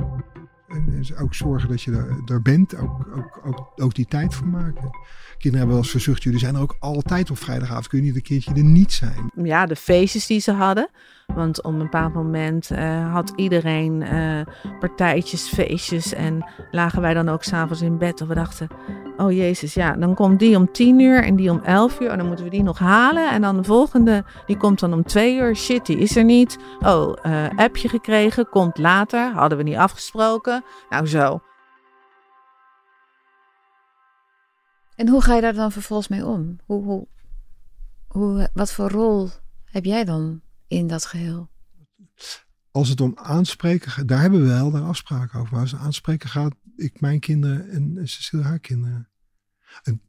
En 0.73 1.17
ook 1.17 1.33
zorgen 1.33 1.69
dat 1.69 1.81
je 1.81 2.21
er, 2.25 2.41
bent, 2.41 2.75
ook, 2.75 3.07
ook, 3.15 3.39
ook, 3.45 3.71
ook 3.75 3.95
die 3.95 4.05
tijd 4.05 4.35
voor 4.35 4.47
maken. 4.47 4.89
Kinderen 5.37 5.67
hebben 5.67 5.67
wel 5.67 5.77
eens 5.77 5.89
verzucht, 5.89 6.23
jullie 6.23 6.39
zijn 6.39 6.55
er 6.55 6.61
ook 6.61 6.75
altijd 6.79 7.31
op 7.31 7.37
vrijdagavond. 7.37 7.87
Kun 7.87 7.99
je 7.99 8.05
niet 8.05 8.15
een 8.15 8.21
keertje 8.21 8.53
er 8.53 8.63
niet 8.63 8.93
zijn? 8.93 9.31
Ja, 9.35 9.65
de 9.65 9.75
feestjes 9.75 10.27
die 10.27 10.39
ze 10.39 10.51
hadden. 10.51 10.89
Want 11.35 11.63
op 11.63 11.71
een 11.71 11.77
bepaald 11.77 12.13
moment 12.13 12.71
uh, 12.71 13.13
had 13.13 13.33
iedereen 13.35 14.01
uh, 14.01 14.41
partijtjes, 14.79 15.47
feestjes. 15.47 16.13
En 16.13 16.45
lagen 16.71 17.01
wij 17.01 17.13
dan 17.13 17.29
ook 17.29 17.43
s'avonds 17.43 17.81
in 17.81 17.97
bed. 17.97 18.21
En 18.21 18.27
we 18.27 18.33
dachten, 18.33 18.67
oh 19.21 19.31
jezus, 19.31 19.73
ja, 19.73 19.95
dan 19.95 20.15
komt 20.15 20.39
die 20.39 20.57
om 20.57 20.71
tien 20.71 20.99
uur 20.99 21.23
en 21.23 21.35
die 21.35 21.51
om 21.51 21.61
elf 21.63 21.99
uur. 21.99 22.09
En 22.09 22.17
dan 22.17 22.27
moeten 22.27 22.45
we 22.45 22.51
die 22.51 22.63
nog 22.63 22.79
halen. 22.79 23.31
En 23.31 23.41
dan 23.41 23.57
de 23.57 23.63
volgende, 23.63 24.25
die 24.45 24.57
komt 24.57 24.79
dan 24.79 24.93
om 24.93 25.03
twee 25.03 25.35
uur. 25.35 25.55
Shit, 25.55 25.85
die 25.85 25.97
is 25.97 26.15
er 26.15 26.23
niet. 26.23 26.57
Oh, 26.79 27.17
uh, 27.25 27.47
appje 27.55 27.89
gekregen, 27.89 28.49
komt 28.49 28.77
later. 28.77 29.31
Hadden 29.33 29.57
we 29.57 29.63
niet 29.63 29.75
afgesproken. 29.75 30.63
Nou, 30.89 31.05
zo. 31.05 31.41
En 34.95 35.07
hoe 35.07 35.21
ga 35.21 35.35
je 35.35 35.41
daar 35.41 35.53
dan 35.53 35.71
vervolgens 35.71 36.07
mee 36.07 36.25
om? 36.25 36.59
Hoe, 36.65 36.83
hoe, 36.83 37.07
hoe, 38.07 38.49
wat 38.53 38.71
voor 38.71 38.89
rol 38.89 39.29
heb 39.65 39.85
jij 39.85 40.05
dan 40.05 40.41
in 40.67 40.87
dat 40.87 41.05
geheel? 41.05 41.49
als 42.71 42.89
het 42.89 43.01
om 43.01 43.11
aanspreken 43.15 43.91
gaat, 43.91 44.07
daar 44.07 44.21
hebben 44.21 44.41
we 44.41 44.47
wel 44.47 44.71
daar 44.71 44.81
afspraken 44.81 45.39
over. 45.39 45.51
Maar 45.51 45.61
als 45.61 45.71
het 45.71 45.79
aanspreken 45.79 46.29
gaat, 46.29 46.53
ik 46.75 47.01
mijn 47.01 47.19
kinderen 47.19 47.69
en 47.69 48.07
Cecile 48.07 48.43
haar 48.43 48.59
kinderen. 48.59 49.10
En 49.83 50.01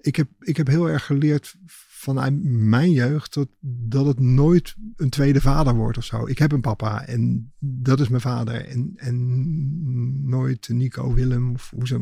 ik, 0.00 0.16
heb, 0.16 0.28
ik 0.40 0.56
heb 0.56 0.66
heel 0.66 0.88
erg 0.88 1.06
geleerd 1.06 1.56
vanuit 1.98 2.42
mijn 2.42 2.92
jeugd 2.92 3.34
dat, 3.34 3.48
dat 3.60 4.06
het 4.06 4.20
nooit 4.20 4.74
een 4.96 5.10
tweede 5.10 5.40
vader 5.40 5.74
wordt 5.74 5.98
of 5.98 6.04
zo. 6.04 6.26
Ik 6.26 6.38
heb 6.38 6.52
een 6.52 6.60
papa 6.60 7.06
en 7.06 7.52
dat 7.58 8.00
is 8.00 8.08
mijn 8.08 8.20
vader. 8.20 8.66
En, 8.66 8.92
en 8.96 10.28
nooit 10.28 10.68
Nico, 10.68 11.14
Willem 11.14 11.54
of 11.54 11.70
hoe 11.70 11.86
ze 11.86 11.96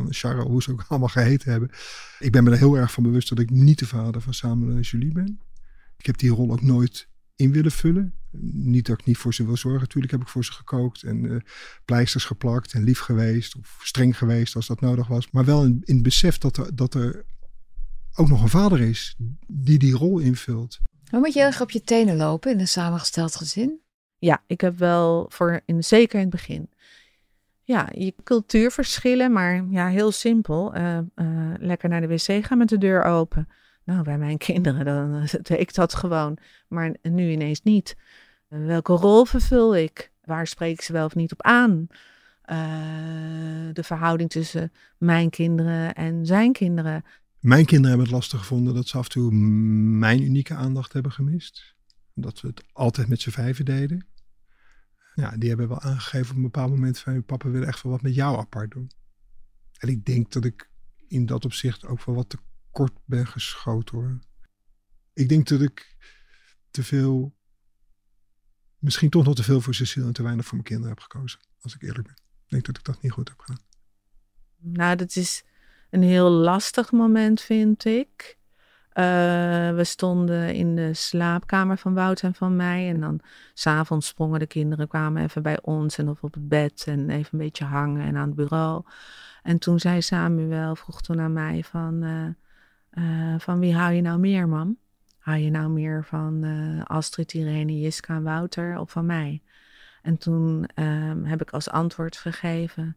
hoe 0.47 0.62
ze 0.62 0.73
ook 0.73 0.85
allemaal 0.88 1.09
geheten 1.09 1.50
hebben. 1.50 1.71
Ik 2.18 2.33
ben 2.33 2.45
me 2.45 2.50
er 2.50 2.59
heel 2.59 2.78
erg 2.78 2.92
van 2.92 3.02
bewust 3.02 3.28
dat 3.28 3.38
ik 3.38 3.50
niet 3.50 3.78
de 3.78 3.87
vader 3.87 4.21
van 4.21 4.35
Samuel 4.35 4.76
en 4.76 4.80
Julie 4.80 5.12
ben. 5.12 5.40
Ik 5.97 6.06
heb 6.06 6.18
die 6.18 6.30
rol 6.30 6.52
ook 6.52 6.62
nooit 6.62 7.09
in 7.37 7.52
willen 7.52 7.73
vullen. 7.73 8.14
Niet 8.40 8.87
dat 8.87 8.99
ik 8.99 9.05
niet 9.07 9.16
voor 9.16 9.35
ze 9.35 9.47
wil 9.47 9.57
zorgen. 9.57 9.81
Natuurlijk 9.81 10.12
heb 10.12 10.23
ik 10.23 10.28
voor 10.28 10.45
ze 10.45 10.52
gekookt 10.52 11.02
en 11.02 11.25
uh, 11.25 11.37
pleisters 11.85 12.25
geplakt 12.25 12.73
en 12.73 12.85
lief 12.85 12.99
geweest 12.99 13.57
of 13.57 13.81
streng 13.83 14.19
geweest 14.19 14.57
als 14.57 14.66
dat 14.66 14.81
nodig 14.81 15.07
was. 15.07 15.31
Maar 15.31 15.45
wel 15.45 15.64
in, 15.64 15.83
in 15.85 15.95
het 15.95 16.02
besef 16.02 16.38
dat 16.38 16.57
er, 16.57 16.76
dat 16.76 16.95
er 16.95 17.25
ook 18.14 18.28
nog 18.28 18.43
een 18.43 18.49
vader 18.49 18.81
is 18.81 19.16
die 19.47 19.78
die 19.78 19.95
rol 19.95 20.19
invult. 20.19 20.78
Maar 21.11 21.21
moet 21.21 21.33
je 21.33 21.40
erg 21.40 21.61
op 21.61 21.71
je 21.71 21.83
tenen 21.83 22.16
lopen 22.16 22.52
in 22.52 22.61
een 22.61 22.69
samengesteld 22.69 23.37
gezin? 23.37 23.81
Ja, 24.19 24.43
ik 24.47 24.61
heb 24.61 24.78
wel 24.78 25.26
voor, 25.28 25.61
in, 25.64 25.85
zeker 25.85 26.14
in 26.14 26.21
het 26.21 26.31
begin. 26.31 26.71
Ja, 27.62 27.88
je 27.93 28.14
cultuurverschillen, 28.25 29.33
maar 29.33 29.64
ja, 29.71 29.88
heel 29.88 30.12
simpel. 30.12 30.76
Uh, 30.76 30.99
uh, 31.16 31.52
lekker 31.59 31.88
naar 31.88 32.00
de 32.00 32.07
wc 32.07 32.45
gaan 32.45 32.59
met 32.59 32.69
de 32.69 32.78
deur 32.78 33.02
open. 33.02 33.49
Nou, 33.85 34.02
bij 34.02 34.19
mijn 34.19 34.38
kinderen 34.49 34.85
dan 34.85 35.26
deed 35.43 35.61
ik 35.61 35.75
dat 35.75 35.95
gewoon, 35.95 36.38
maar 36.69 36.95
nu 37.02 37.31
ineens 37.31 37.62
niet. 37.62 37.97
Welke 38.49 38.93
rol 38.93 39.25
vervul 39.25 39.76
ik? 39.76 40.12
Waar 40.25 40.47
spreek 40.47 40.73
ik 40.73 40.81
ze 40.81 40.93
wel 40.93 41.05
of 41.05 41.15
niet 41.15 41.33
op 41.33 41.43
aan? 41.43 41.87
Uh, 42.47 43.73
de 43.73 43.83
verhouding 43.83 44.31
tussen 44.31 44.73
mijn 44.99 45.31
kinderen 45.31 45.95
en 45.95 46.26
zijn 46.26 46.53
kinderen. 46.53 47.05
Mijn 47.41 47.65
kinderen 47.65 47.88
hebben 47.88 48.07
het 48.07 48.17
lastig 48.17 48.38
gevonden 48.38 48.75
dat 48.75 48.88
ze 48.88 48.99
af 48.99 49.05
en 49.05 49.11
toe 49.11 49.33
mijn 49.99 50.23
unieke 50.23 50.55
aandacht 50.55 50.93
hebben 50.93 51.12
gemist. 51.12 51.75
Dat 52.15 52.41
we 52.41 52.49
het 52.49 52.62
altijd 52.73 53.09
met 53.09 53.21
z'n 53.21 53.31
vijven 53.31 53.65
deden. 53.65 54.07
Ja, 55.15 55.37
die 55.37 55.49
hebben 55.49 55.69
wel 55.69 55.81
aangegeven 55.81 56.31
op 56.31 56.37
een 56.37 56.43
bepaald 56.43 56.71
moment 56.71 56.99
van 56.99 57.25
papa 57.25 57.49
wil 57.49 57.62
echt 57.62 57.83
wel 57.83 57.93
wat 57.93 58.03
met 58.03 58.15
jou 58.15 58.38
apart 58.38 58.71
doen. 58.71 58.91
En 59.79 59.88
ik 59.88 60.05
denk 60.05 60.33
dat 60.33 60.45
ik 60.45 60.71
in 61.09 61.26
dat 61.26 61.45
opzicht 61.45 61.87
ook 61.87 62.05
wel 62.05 62.15
wat 62.15 62.29
tekort 62.29 62.93
ben 63.05 63.26
geschoten 63.26 63.97
hoor. 63.97 64.19
Ik 65.12 65.29
denk 65.29 65.49
dat 65.49 65.61
ik 65.61 65.97
te 66.71 66.83
veel, 66.83 67.35
misschien 68.78 69.11
toch 69.11 69.25
nog 69.25 69.35
te 69.35 69.42
veel 69.42 69.61
voor 69.61 69.75
Cecile 69.75 70.06
en 70.06 70.12
te 70.12 70.23
weinig 70.23 70.45
voor 70.45 70.54
mijn 70.54 70.68
kinderen 70.68 70.90
heb 70.90 71.02
gekozen. 71.02 71.40
Als 71.61 71.75
ik 71.75 71.83
eerlijk 71.83 72.06
ben. 72.06 72.16
Ik 72.16 72.52
denk 72.52 72.66
dat 72.66 72.76
ik 72.78 72.85
dat 72.85 73.02
niet 73.02 73.12
goed 73.12 73.28
heb 73.28 73.40
gedaan. 73.40 73.62
Nou, 74.56 74.97
dat 74.97 75.16
is 75.16 75.45
een 75.90 76.02
heel 76.02 76.30
lastig 76.30 76.92
moment, 76.92 77.40
vind 77.40 77.85
ik. 77.85 78.38
Uh, 78.99 79.04
we 79.75 79.83
stonden 79.85 80.54
in 80.54 80.76
de 80.76 80.95
slaapkamer 80.95 81.78
van 81.78 81.95
Wout 81.95 82.23
en 82.23 82.35
van 82.35 82.56
mij. 82.56 82.88
En 82.88 83.00
dan 83.00 83.21
s'avonds 83.54 84.06
sprongen 84.06 84.38
de 84.38 84.47
kinderen, 84.47 84.88
kwamen 84.88 85.23
even 85.23 85.42
bij 85.42 85.59
ons 85.62 85.99
en 85.99 86.09
op 86.09 86.21
het 86.21 86.49
bed 86.49 86.85
en 86.87 87.11
even 87.11 87.28
een 87.33 87.38
beetje 87.38 87.64
hangen 87.64 88.06
en 88.06 88.16
aan 88.16 88.26
het 88.26 88.37
bureau. 88.37 88.85
En 89.42 89.59
toen 89.59 89.80
zei 89.80 90.02
Samuel, 90.02 90.76
vroeg 90.76 91.02
toen 91.02 91.21
aan 91.21 91.33
mij 91.33 91.64
van, 91.64 92.02
uh, 92.02 92.26
uh, 93.04 93.38
van 93.38 93.59
wie 93.59 93.75
hou 93.75 93.92
je 93.92 94.00
nou 94.00 94.18
meer, 94.18 94.49
mam? 94.49 94.78
Hou 95.26 95.38
je 95.38 95.50
nou 95.50 95.68
meer 95.68 96.04
van 96.04 96.45
Astrid, 96.85 97.35
Irene, 97.35 97.80
Jiska 97.80 98.14
en 98.14 98.23
Wouter 98.23 98.78
of 98.78 98.90
van 98.90 99.06
mij? 99.06 99.42
En 100.02 100.18
toen 100.18 100.68
um, 100.75 101.25
heb 101.25 101.42
ik 101.42 101.50
als 101.50 101.71
antwoord 101.71 102.16
gegeven, 102.16 102.97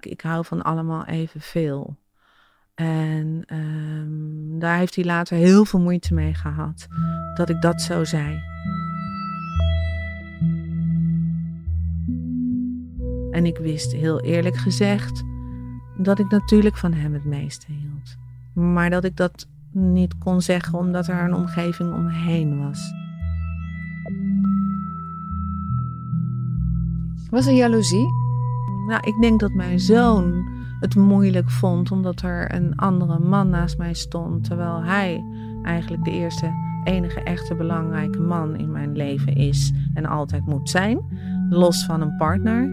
ik, 0.00 0.20
hou 0.20 0.44
van 0.44 0.62
allemaal 0.62 1.04
evenveel. 1.04 1.96
En 2.74 3.44
um, 3.52 4.58
daar 4.58 4.78
heeft 4.78 4.94
hij 4.94 5.04
later 5.04 5.36
heel 5.36 5.64
veel 5.64 5.80
moeite 5.80 6.14
mee 6.14 6.34
gehad 6.34 6.86
dat 7.34 7.48
ik 7.48 7.60
dat 7.60 7.82
zo 7.82 8.04
zei. 8.04 8.42
En 13.30 13.46
ik 13.46 13.58
wist 13.58 13.92
heel 13.92 14.20
eerlijk 14.20 14.56
gezegd 14.56 15.22
dat 15.98 16.18
ik 16.18 16.30
natuurlijk 16.30 16.76
van 16.76 16.92
hem 16.92 17.12
het 17.12 17.24
meeste 17.24 17.66
hield. 17.72 18.16
Maar 18.52 18.90
dat 18.90 19.04
ik 19.04 19.16
dat 19.16 19.48
niet 19.74 20.18
kon 20.18 20.42
zeggen 20.42 20.78
omdat 20.78 21.06
er 21.06 21.24
een 21.24 21.34
omgeving 21.34 21.94
omheen 21.94 22.58
was. 22.58 22.92
Was 27.30 27.46
er 27.46 27.52
jaloezie? 27.52 28.06
Nou, 28.86 29.00
ik 29.00 29.20
denk 29.20 29.40
dat 29.40 29.52
mijn 29.52 29.80
zoon 29.80 30.48
het 30.80 30.94
moeilijk 30.94 31.50
vond 31.50 31.90
omdat 31.90 32.22
er 32.22 32.54
een 32.54 32.76
andere 32.76 33.18
man 33.18 33.48
naast 33.48 33.78
mij 33.78 33.94
stond, 33.94 34.44
terwijl 34.44 34.82
hij 34.82 35.24
eigenlijk 35.62 36.04
de 36.04 36.10
eerste, 36.10 36.50
enige 36.84 37.20
echte 37.20 37.54
belangrijke 37.54 38.20
man 38.20 38.56
in 38.56 38.72
mijn 38.72 38.96
leven 38.96 39.34
is 39.34 39.72
en 39.94 40.06
altijd 40.06 40.46
moet 40.46 40.70
zijn, 40.70 41.00
los 41.50 41.84
van 41.84 42.00
een 42.00 42.16
partner, 42.16 42.68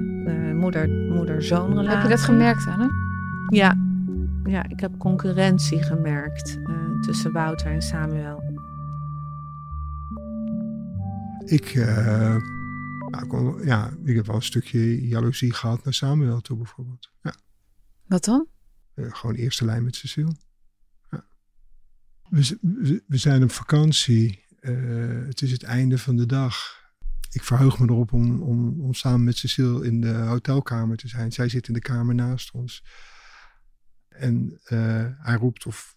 moeder-zoon 1.09 1.73
moeder 1.73 1.89
Heb 1.89 2.01
je 2.01 2.09
dat 2.09 2.21
gemerkt, 2.21 2.67
Anne? 2.67 2.89
Ja, 3.47 3.75
ja 4.43 4.63
ik 4.67 4.79
heb 4.79 4.97
concurrentie 4.97 5.83
gemerkt 5.83 6.59
uh, 6.65 6.90
tussen 7.01 7.31
Wouter 7.31 7.71
en 7.71 7.81
Samuel. 7.81 8.43
Ik, 11.45 11.73
uh, 11.73 12.37
nou, 13.09 13.65
ja, 13.65 13.93
ik 14.03 14.15
heb 14.15 14.25
wel 14.25 14.35
een 14.35 14.41
stukje 14.41 15.07
jaloezie 15.07 15.53
gehad 15.53 15.83
naar 15.83 15.93
Samuel 15.93 16.41
toe 16.41 16.57
bijvoorbeeld. 16.57 17.11
Ja. 17.21 17.35
Wat 18.07 18.23
dan? 18.23 18.47
Uh, 18.95 19.13
gewoon 19.13 19.35
eerste 19.35 19.65
lijn 19.65 19.83
met 19.83 19.95
Cecile. 19.95 20.35
Ja. 21.09 21.25
We, 22.29 22.57
we, 22.61 23.03
we, 23.07 23.17
zijn 23.17 23.43
op 23.43 23.51
vakantie. 23.51 24.45
Uh, 24.61 25.27
het 25.27 25.41
is 25.41 25.51
het 25.51 25.63
einde 25.63 25.97
van 25.97 26.15
de 26.15 26.25
dag. 26.25 26.79
Ik 27.31 27.43
verheug 27.43 27.79
me 27.79 27.85
erop 27.85 28.13
om, 28.13 28.41
om, 28.41 28.81
om 28.81 28.93
samen 28.93 29.23
met 29.23 29.37
Cecile 29.37 29.85
in 29.85 30.01
de 30.01 30.13
hotelkamer 30.13 30.97
te 30.97 31.07
zijn. 31.07 31.31
Zij 31.31 31.49
zit 31.49 31.67
in 31.67 31.73
de 31.73 31.79
kamer 31.79 32.15
naast 32.15 32.51
ons. 32.51 32.83
En 34.07 34.59
uh, 34.69 35.05
hij 35.17 35.35
roept 35.35 35.65
of 35.65 35.95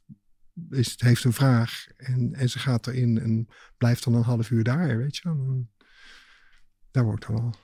is, 0.70 1.00
heeft 1.00 1.24
een 1.24 1.32
vraag. 1.32 1.86
En, 1.96 2.34
en 2.34 2.50
ze 2.50 2.58
gaat 2.58 2.86
erin 2.86 3.18
en 3.20 3.48
blijft 3.76 4.04
dan 4.04 4.14
een 4.14 4.22
half 4.22 4.50
uur 4.50 4.64
daar, 4.64 4.96
weet 4.96 5.16
je. 5.16 5.28
En 5.28 5.70
daar 6.90 7.04
word 7.04 7.22
ik 7.22 7.28
dan 7.28 7.36
wel 7.36 7.54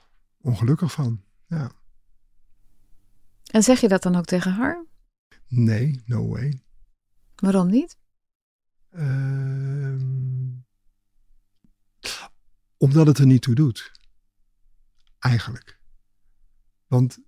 ongelukkig 0.41 0.91
van. 0.91 1.23
Ja. 1.47 1.71
En 3.51 3.63
zeg 3.63 3.79
je 3.79 3.87
dat 3.87 4.03
dan 4.03 4.15
ook 4.15 4.25
tegen 4.25 4.51
haar? 4.53 4.85
Nee, 5.47 6.01
no 6.05 6.27
way. 6.27 6.61
Waarom 7.35 7.69
niet? 7.69 7.97
Uh, 8.91 10.01
omdat 12.77 13.07
het 13.07 13.17
er 13.17 13.25
niet 13.25 13.41
toe 13.41 13.55
doet. 13.55 13.91
Eigenlijk. 15.19 15.79
Want 16.87 17.19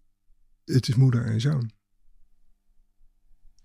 het 0.65 0.87
is 0.87 0.95
moeder 0.95 1.25
en 1.25 1.41
zoon. 1.41 1.71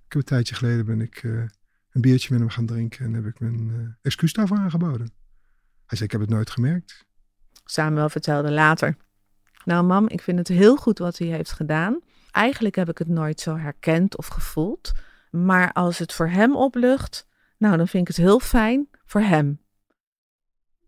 Ik 0.04 0.14
heb 0.14 0.22
een 0.22 0.28
tijdje 0.28 0.54
geleden 0.54 0.86
ben 0.86 1.00
ik 1.00 1.22
uh, 1.22 1.46
een 1.90 2.00
biertje 2.00 2.28
met 2.30 2.40
hem 2.40 2.50
gaan 2.50 2.66
drinken 2.66 3.04
en 3.04 3.12
heb 3.12 3.26
ik 3.26 3.40
mijn 3.40 3.68
uh, 3.68 3.88
excuus 4.02 4.32
daarvoor 4.32 4.56
aangeboden. 4.56 5.12
Hij 5.86 5.96
zei, 5.96 6.04
ik 6.04 6.10
heb 6.10 6.20
het 6.20 6.30
nooit 6.30 6.50
gemerkt. 6.50 7.06
Samuel 7.64 8.08
vertelde 8.08 8.50
later. 8.50 8.96
Nou 9.64 9.84
mam, 9.84 10.08
ik 10.08 10.20
vind 10.20 10.38
het 10.38 10.48
heel 10.48 10.76
goed 10.76 10.98
wat 10.98 11.18
hij 11.18 11.28
heeft 11.28 11.52
gedaan. 11.52 12.00
Eigenlijk 12.30 12.74
heb 12.74 12.88
ik 12.88 12.98
het 12.98 13.08
nooit 13.08 13.40
zo 13.40 13.56
herkend 13.56 14.16
of 14.16 14.26
gevoeld. 14.26 14.92
Maar 15.30 15.72
als 15.72 15.98
het 15.98 16.12
voor 16.12 16.28
hem 16.28 16.56
oplucht, 16.56 17.26
nou 17.58 17.76
dan 17.76 17.88
vind 17.88 18.08
ik 18.08 18.16
het 18.16 18.26
heel 18.26 18.40
fijn 18.40 18.88
voor 19.04 19.20
hem. 19.20 19.60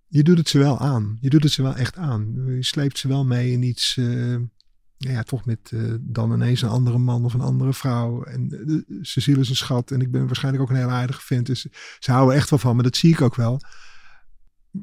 Je 0.07 0.23
doet 0.23 0.38
het 0.38 0.49
ze 0.49 0.59
wel 0.59 0.78
aan. 0.78 1.19
Je 1.21 1.30
doet 1.30 1.42
het 1.42 1.52
ze 1.52 1.62
wel 1.62 1.75
echt 1.75 1.97
aan. 1.97 2.45
Je 2.47 2.64
sleept 2.64 2.99
ze 2.99 3.09
wel 3.09 3.25
mee 3.25 3.52
in 3.52 3.62
iets. 3.62 3.97
Uh, 3.97 4.40
ja, 5.09 5.23
toch 5.23 5.45
met 5.45 5.71
uh, 5.75 5.95
dan 6.00 6.33
ineens 6.33 6.62
een 6.62 6.69
andere 6.69 6.99
man 6.99 7.25
of 7.25 7.35
een 7.35 7.40
andere 7.40 7.73
vrouw. 7.73 8.23
En 8.23 8.49
uh, 8.66 9.00
Cecile 9.00 9.40
is 9.40 9.49
een 9.49 9.57
schat. 9.57 9.90
En 9.90 10.00
ik 10.00 10.11
ben 10.11 10.26
waarschijnlijk 10.26 10.62
ook 10.62 10.71
een 10.71 10.76
heel 10.76 10.90
aardige 10.90 11.21
vent. 11.23 11.47
Dus 11.47 11.66
ze 11.99 12.12
houden 12.12 12.37
echt 12.37 12.50
wel 12.50 12.59
van 12.59 12.76
me. 12.76 12.83
Dat 12.83 12.97
zie 12.97 13.12
ik 13.12 13.21
ook 13.21 13.35
wel. 13.35 13.61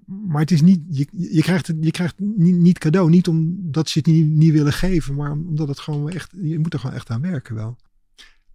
Maar 0.05 0.41
het 0.41 0.51
is 0.51 0.61
niet, 0.61 0.81
je, 0.89 1.07
je 1.11 1.41
krijgt 1.41 1.73
je 1.79 1.91
krijgt 1.91 2.19
niet, 2.19 2.55
niet 2.55 2.79
cadeau. 2.79 3.09
Niet 3.09 3.27
omdat 3.27 3.89
ze 3.89 3.97
het 3.97 4.07
niet, 4.07 4.27
niet 4.27 4.51
willen 4.51 4.73
geven, 4.73 5.15
maar 5.15 5.31
omdat 5.31 5.67
het 5.67 5.79
gewoon 5.79 6.09
echt, 6.09 6.31
je 6.41 6.59
moet 6.59 6.73
er 6.73 6.79
gewoon 6.79 6.95
echt 6.95 7.09
aan 7.09 7.21
werken 7.21 7.55
wel. 7.55 7.77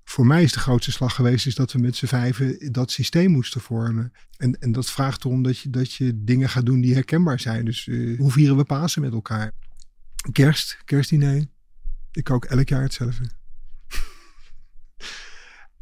Voor 0.05 0.27
mij 0.27 0.43
is 0.43 0.53
de 0.53 0.59
grootste 0.59 0.93
slag 0.93 1.15
geweest 1.15 1.47
is 1.47 1.55
dat 1.55 1.73
we 1.73 1.79
met 1.79 1.97
z'n 1.97 2.07
vijven 2.07 2.73
dat 2.73 2.91
systeem 2.91 3.31
moesten 3.31 3.61
vormen. 3.61 4.13
En, 4.37 4.59
en 4.61 4.73
dat 4.73 4.91
vraagt 4.91 5.25
erom 5.25 5.43
dat 5.43 5.59
je, 5.59 5.71
dat 5.71 5.93
je 5.93 6.25
dingen 6.25 6.49
gaat 6.49 6.67
doen 6.67 6.81
die 6.81 6.95
herkenbaar 6.95 7.41
zijn. 7.41 7.65
Dus 7.65 7.87
uh, 7.87 8.19
hoe 8.19 8.33
vieren 8.33 8.57
we 8.57 8.65
Pasen 8.65 9.03
met 9.03 9.13
elkaar? 9.13 9.53
Kerst, 10.31 10.79
kerstdiner. 10.85 11.47
Ik 12.13 12.25
kook 12.25 12.45
elk 12.45 12.69
jaar 12.69 12.83
hetzelfde. 12.83 13.25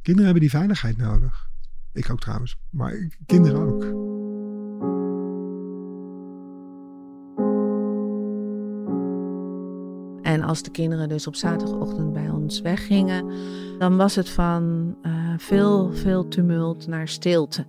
kinderen 0.03 0.25
hebben 0.25 0.41
die 0.41 0.51
veiligheid 0.51 0.97
nodig. 0.97 1.49
Ik 1.93 2.11
ook 2.11 2.21
trouwens, 2.21 2.57
maar 2.71 3.09
kinderen 3.27 3.61
ook. 3.61 4.09
En 10.23 10.43
als 10.43 10.63
de 10.63 10.71
kinderen 10.71 11.09
dus 11.09 11.27
op 11.27 11.35
zaterdagochtend 11.35 12.13
bij 12.13 12.29
ons 12.29 12.61
weggingen, 12.61 13.33
dan 13.79 13.97
was 13.97 14.15
het 14.15 14.29
van 14.29 14.97
uh, 15.03 15.35
veel, 15.37 15.93
veel 15.93 16.29
tumult 16.29 16.87
naar 16.87 17.09
stilte. 17.09 17.67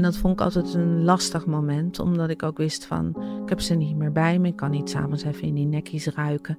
En 0.00 0.06
dat 0.06 0.16
vond 0.16 0.32
ik 0.32 0.40
altijd 0.40 0.74
een 0.74 1.04
lastig 1.04 1.46
moment, 1.46 1.98
omdat 1.98 2.30
ik 2.30 2.42
ook 2.42 2.56
wist 2.56 2.84
van, 2.84 3.08
ik 3.42 3.48
heb 3.48 3.60
ze 3.60 3.74
niet 3.74 3.96
meer 3.96 4.12
bij 4.12 4.38
me. 4.38 4.48
Ik 4.48 4.56
kan 4.56 4.70
niet 4.70 4.90
s'avonds 4.90 5.24
even 5.24 5.42
in 5.42 5.54
die 5.54 5.66
nekjes 5.66 6.06
ruiken. 6.06 6.58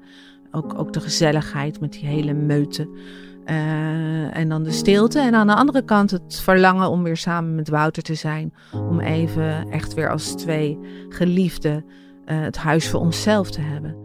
Ook, 0.52 0.80
ook 0.80 0.94
de 0.94 1.00
gezelligheid 1.00 1.80
met 1.80 1.92
die 1.92 2.06
hele 2.06 2.34
meute. 2.34 2.90
Uh, 3.46 4.38
en 4.38 4.50
dan 4.50 4.64
de 4.64 4.72
stilte. 4.72 5.20
En 5.20 5.36
aan 5.36 5.48
de 5.48 5.56
andere 5.56 5.84
kant 5.84 6.12
het 6.12 6.40
verlangen 6.42 6.90
om 6.90 7.04
weer 7.04 7.18
samen 7.18 7.56
met 7.56 7.70
Wouter 7.70 8.04
te 8.04 8.16
zijn. 8.16 8.54
Om 8.90 9.00
even 9.00 9.70
echt 9.70 9.94
weer 9.94 10.12
als 10.12 10.32
twee 10.32 10.80
geliefden 11.10 11.86
uh, 12.26 12.42
het 12.42 12.58
huis 12.58 12.90
voor 12.90 13.00
onszelf 13.00 13.52
te 13.52 13.62
hebben. 13.62 13.96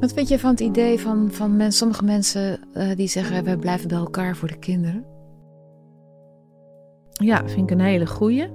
Wat 0.00 0.12
vind 0.12 0.28
je 0.28 0.38
van 0.38 0.50
het 0.50 0.60
idee 0.60 1.00
van, 1.00 1.28
van 1.32 1.72
sommige 1.72 2.04
mensen 2.04 2.60
uh, 2.76 2.96
die 2.96 3.08
zeggen: 3.08 3.44
we 3.44 3.58
blijven 3.58 3.88
bij 3.88 3.98
elkaar 3.98 4.36
voor 4.36 4.48
de 4.48 4.58
kinderen? 4.58 5.14
Ja, 7.18 7.48
vind 7.48 7.70
ik 7.70 7.78
een 7.78 7.84
hele 7.84 8.06
goeie. 8.06 8.50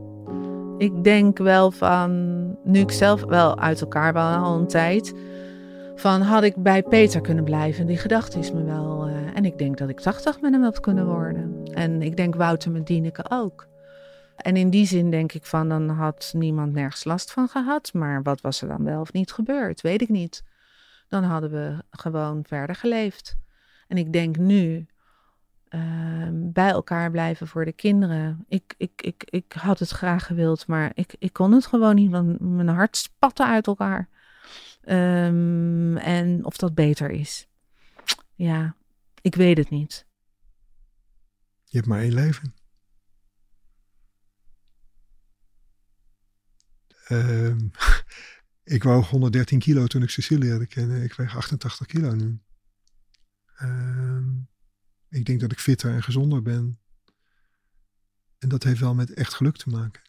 Ik 0.77 1.03
denk 1.03 1.38
wel 1.38 1.72
van, 1.72 2.12
nu 2.63 2.80
ik 2.80 2.91
zelf 2.91 3.25
wel 3.25 3.60
uit 3.60 3.82
elkaar 3.82 4.13
ben 4.13 4.22
al 4.22 4.58
een 4.58 4.68
tijd, 4.68 5.13
van 5.96 6.22
had 6.22 6.44
ik 6.44 6.56
bij 6.56 6.84
Peter 6.84 7.22
kunnen 7.22 7.44
blijven. 7.44 7.86
Die 7.86 7.98
gedachte 7.98 8.39
is 8.39 8.51
me 8.51 8.63
wel. 8.63 9.08
Uh, 9.08 9.15
en 9.34 9.46
ik 9.46 9.58
denk 9.58 9.77
dat 9.77 9.89
ik 9.89 10.00
80 10.00 10.41
met 10.41 10.51
hem 10.51 10.63
had 10.63 10.80
kunnen 10.80 11.06
worden. 11.06 11.63
En 11.74 12.01
ik 12.01 12.18
denk 12.18 12.36
Wouter 12.36 12.72
met 12.72 12.88
Dieneke 12.88 13.25
ook. 13.30 13.68
En 14.36 14.56
in 14.56 14.70
die 14.70 14.86
zin 14.86 15.12
denk 15.12 15.34
ik 15.34 15.46
van, 15.46 15.70
dan 15.70 15.89
had 15.89 16.32
niemand 16.36 16.74
nergens 16.74 17.03
last 17.03 17.32
van 17.32 17.48
gehad. 17.48 17.94
Maar 17.94 18.24
wat 18.24 18.41
was 18.41 18.62
er 18.62 18.68
dan 18.68 18.84
wel 18.84 19.01
of 19.01 19.13
niet 19.13 19.32
gebeurd? 19.32 19.82
Weet 19.82 20.01
ik 20.01 20.10
niet. 20.10 20.44
Dan 21.08 21.24
hadden 21.24 21.51
we 21.51 21.75
gewoon 21.91 22.44
verder 22.48 22.75
geleefd. 22.75 23.36
En 23.88 23.98
ik 23.98 24.13
denk 24.13 24.38
nu, 24.38 24.86
Ehm, 25.72 26.51
bij 26.51 26.70
elkaar 26.70 27.12
blijven 27.12 27.48
voor 27.48 27.66
de 27.66 27.74
kinderen. 27.74 28.46
Ik, 28.48 28.74
ik, 28.78 29.01
ik, 29.01 29.24
ik 29.25 29.54
had 29.54 29.80
het 29.80 29.90
graag 29.90 30.25
gewild, 30.25 30.68
maar 30.68 30.92
ik, 30.94 31.16
ik 31.20 31.34
kon 31.34 31.51
het 31.51 31.66
gewoon 31.66 31.96
niet, 31.96 32.12
want 32.12 32.40
mijn 32.40 32.68
hart 32.68 32.98
spatte 32.98 33.46
uit 33.46 33.68
elkaar. 33.68 34.10
Um, 34.86 35.98
en 35.98 36.46
of 36.46 36.58
dat 36.58 36.75
beter 36.75 37.10
is. 37.10 37.48
Ja, 38.36 38.75
ik 39.22 39.36
weet 39.36 39.58
het 39.58 39.70
niet. 39.70 40.06
Je 41.63 41.78
hebt 41.78 41.88
maar 41.88 42.01
één 42.01 42.13
leven. 42.13 42.54
Um, 47.10 47.72
ik 48.75 48.84
woog 48.84 49.10
113 49.10 49.60
kilo 49.60 49.88
toen 49.88 50.04
ik 50.04 50.10
Cecilia 50.10 50.50
leerde 50.50 50.68
kennen. 50.68 51.04
Ik 51.04 51.13
weeg 51.13 51.36
88 51.36 51.88
kilo 51.88 52.13
nu. 52.13 52.40
Um, 53.62 54.50
ik 55.12 55.25
denk 55.25 55.39
dat 55.39 55.51
ik 55.51 55.60
fitter 55.60 55.94
en 55.94 56.03
gezonder 56.03 56.41
ben. 56.41 56.80
En 58.38 58.50
dat 58.50 58.63
heeft 58.63 58.80
wel 58.80 58.96
met 58.96 59.13
echt 59.13 59.34
geluk 59.34 59.58
te 59.58 59.70
maken. 59.70 60.01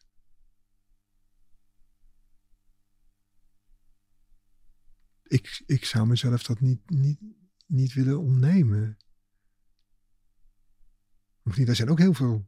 Ik, 5.23 5.63
ik 5.67 5.85
zou 5.85 6.07
mezelf 6.07 6.43
dat 6.43 6.61
niet, 6.61 6.91
niet, 6.91 7.21
niet 7.67 7.93
willen 7.93 8.21
ontnemen. 8.21 8.97
Of 11.43 11.57
niet, 11.57 11.69
er 11.69 11.77
zijn 11.77 11.91
ook 11.91 11.99
heel 11.99 12.15
veel 12.15 12.47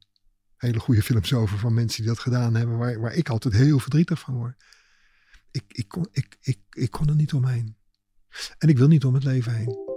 hele 0.56 0.80
goede 0.80 1.02
films 1.02 1.32
over 1.32 1.58
van 1.58 1.74
mensen 1.74 2.02
die 2.02 2.10
dat 2.10 2.20
gedaan 2.22 2.54
hebben, 2.54 2.78
waar, 2.78 3.00
waar 3.00 3.14
ik 3.14 3.28
altijd 3.28 3.54
heel 3.54 3.78
verdrietig 3.78 4.20
van 4.20 4.34
word. 4.34 4.64
Ik, 5.50 5.64
ik, 5.68 5.88
kon, 5.88 6.08
ik, 6.12 6.36
ik, 6.40 6.60
ik 6.70 6.90
kon 6.90 7.08
er 7.08 7.14
niet 7.14 7.32
omheen. 7.32 7.76
En 8.58 8.68
ik 8.68 8.78
wil 8.78 8.88
niet 8.88 9.04
om 9.04 9.14
het 9.14 9.24
leven 9.24 9.54
heen. 9.54 9.93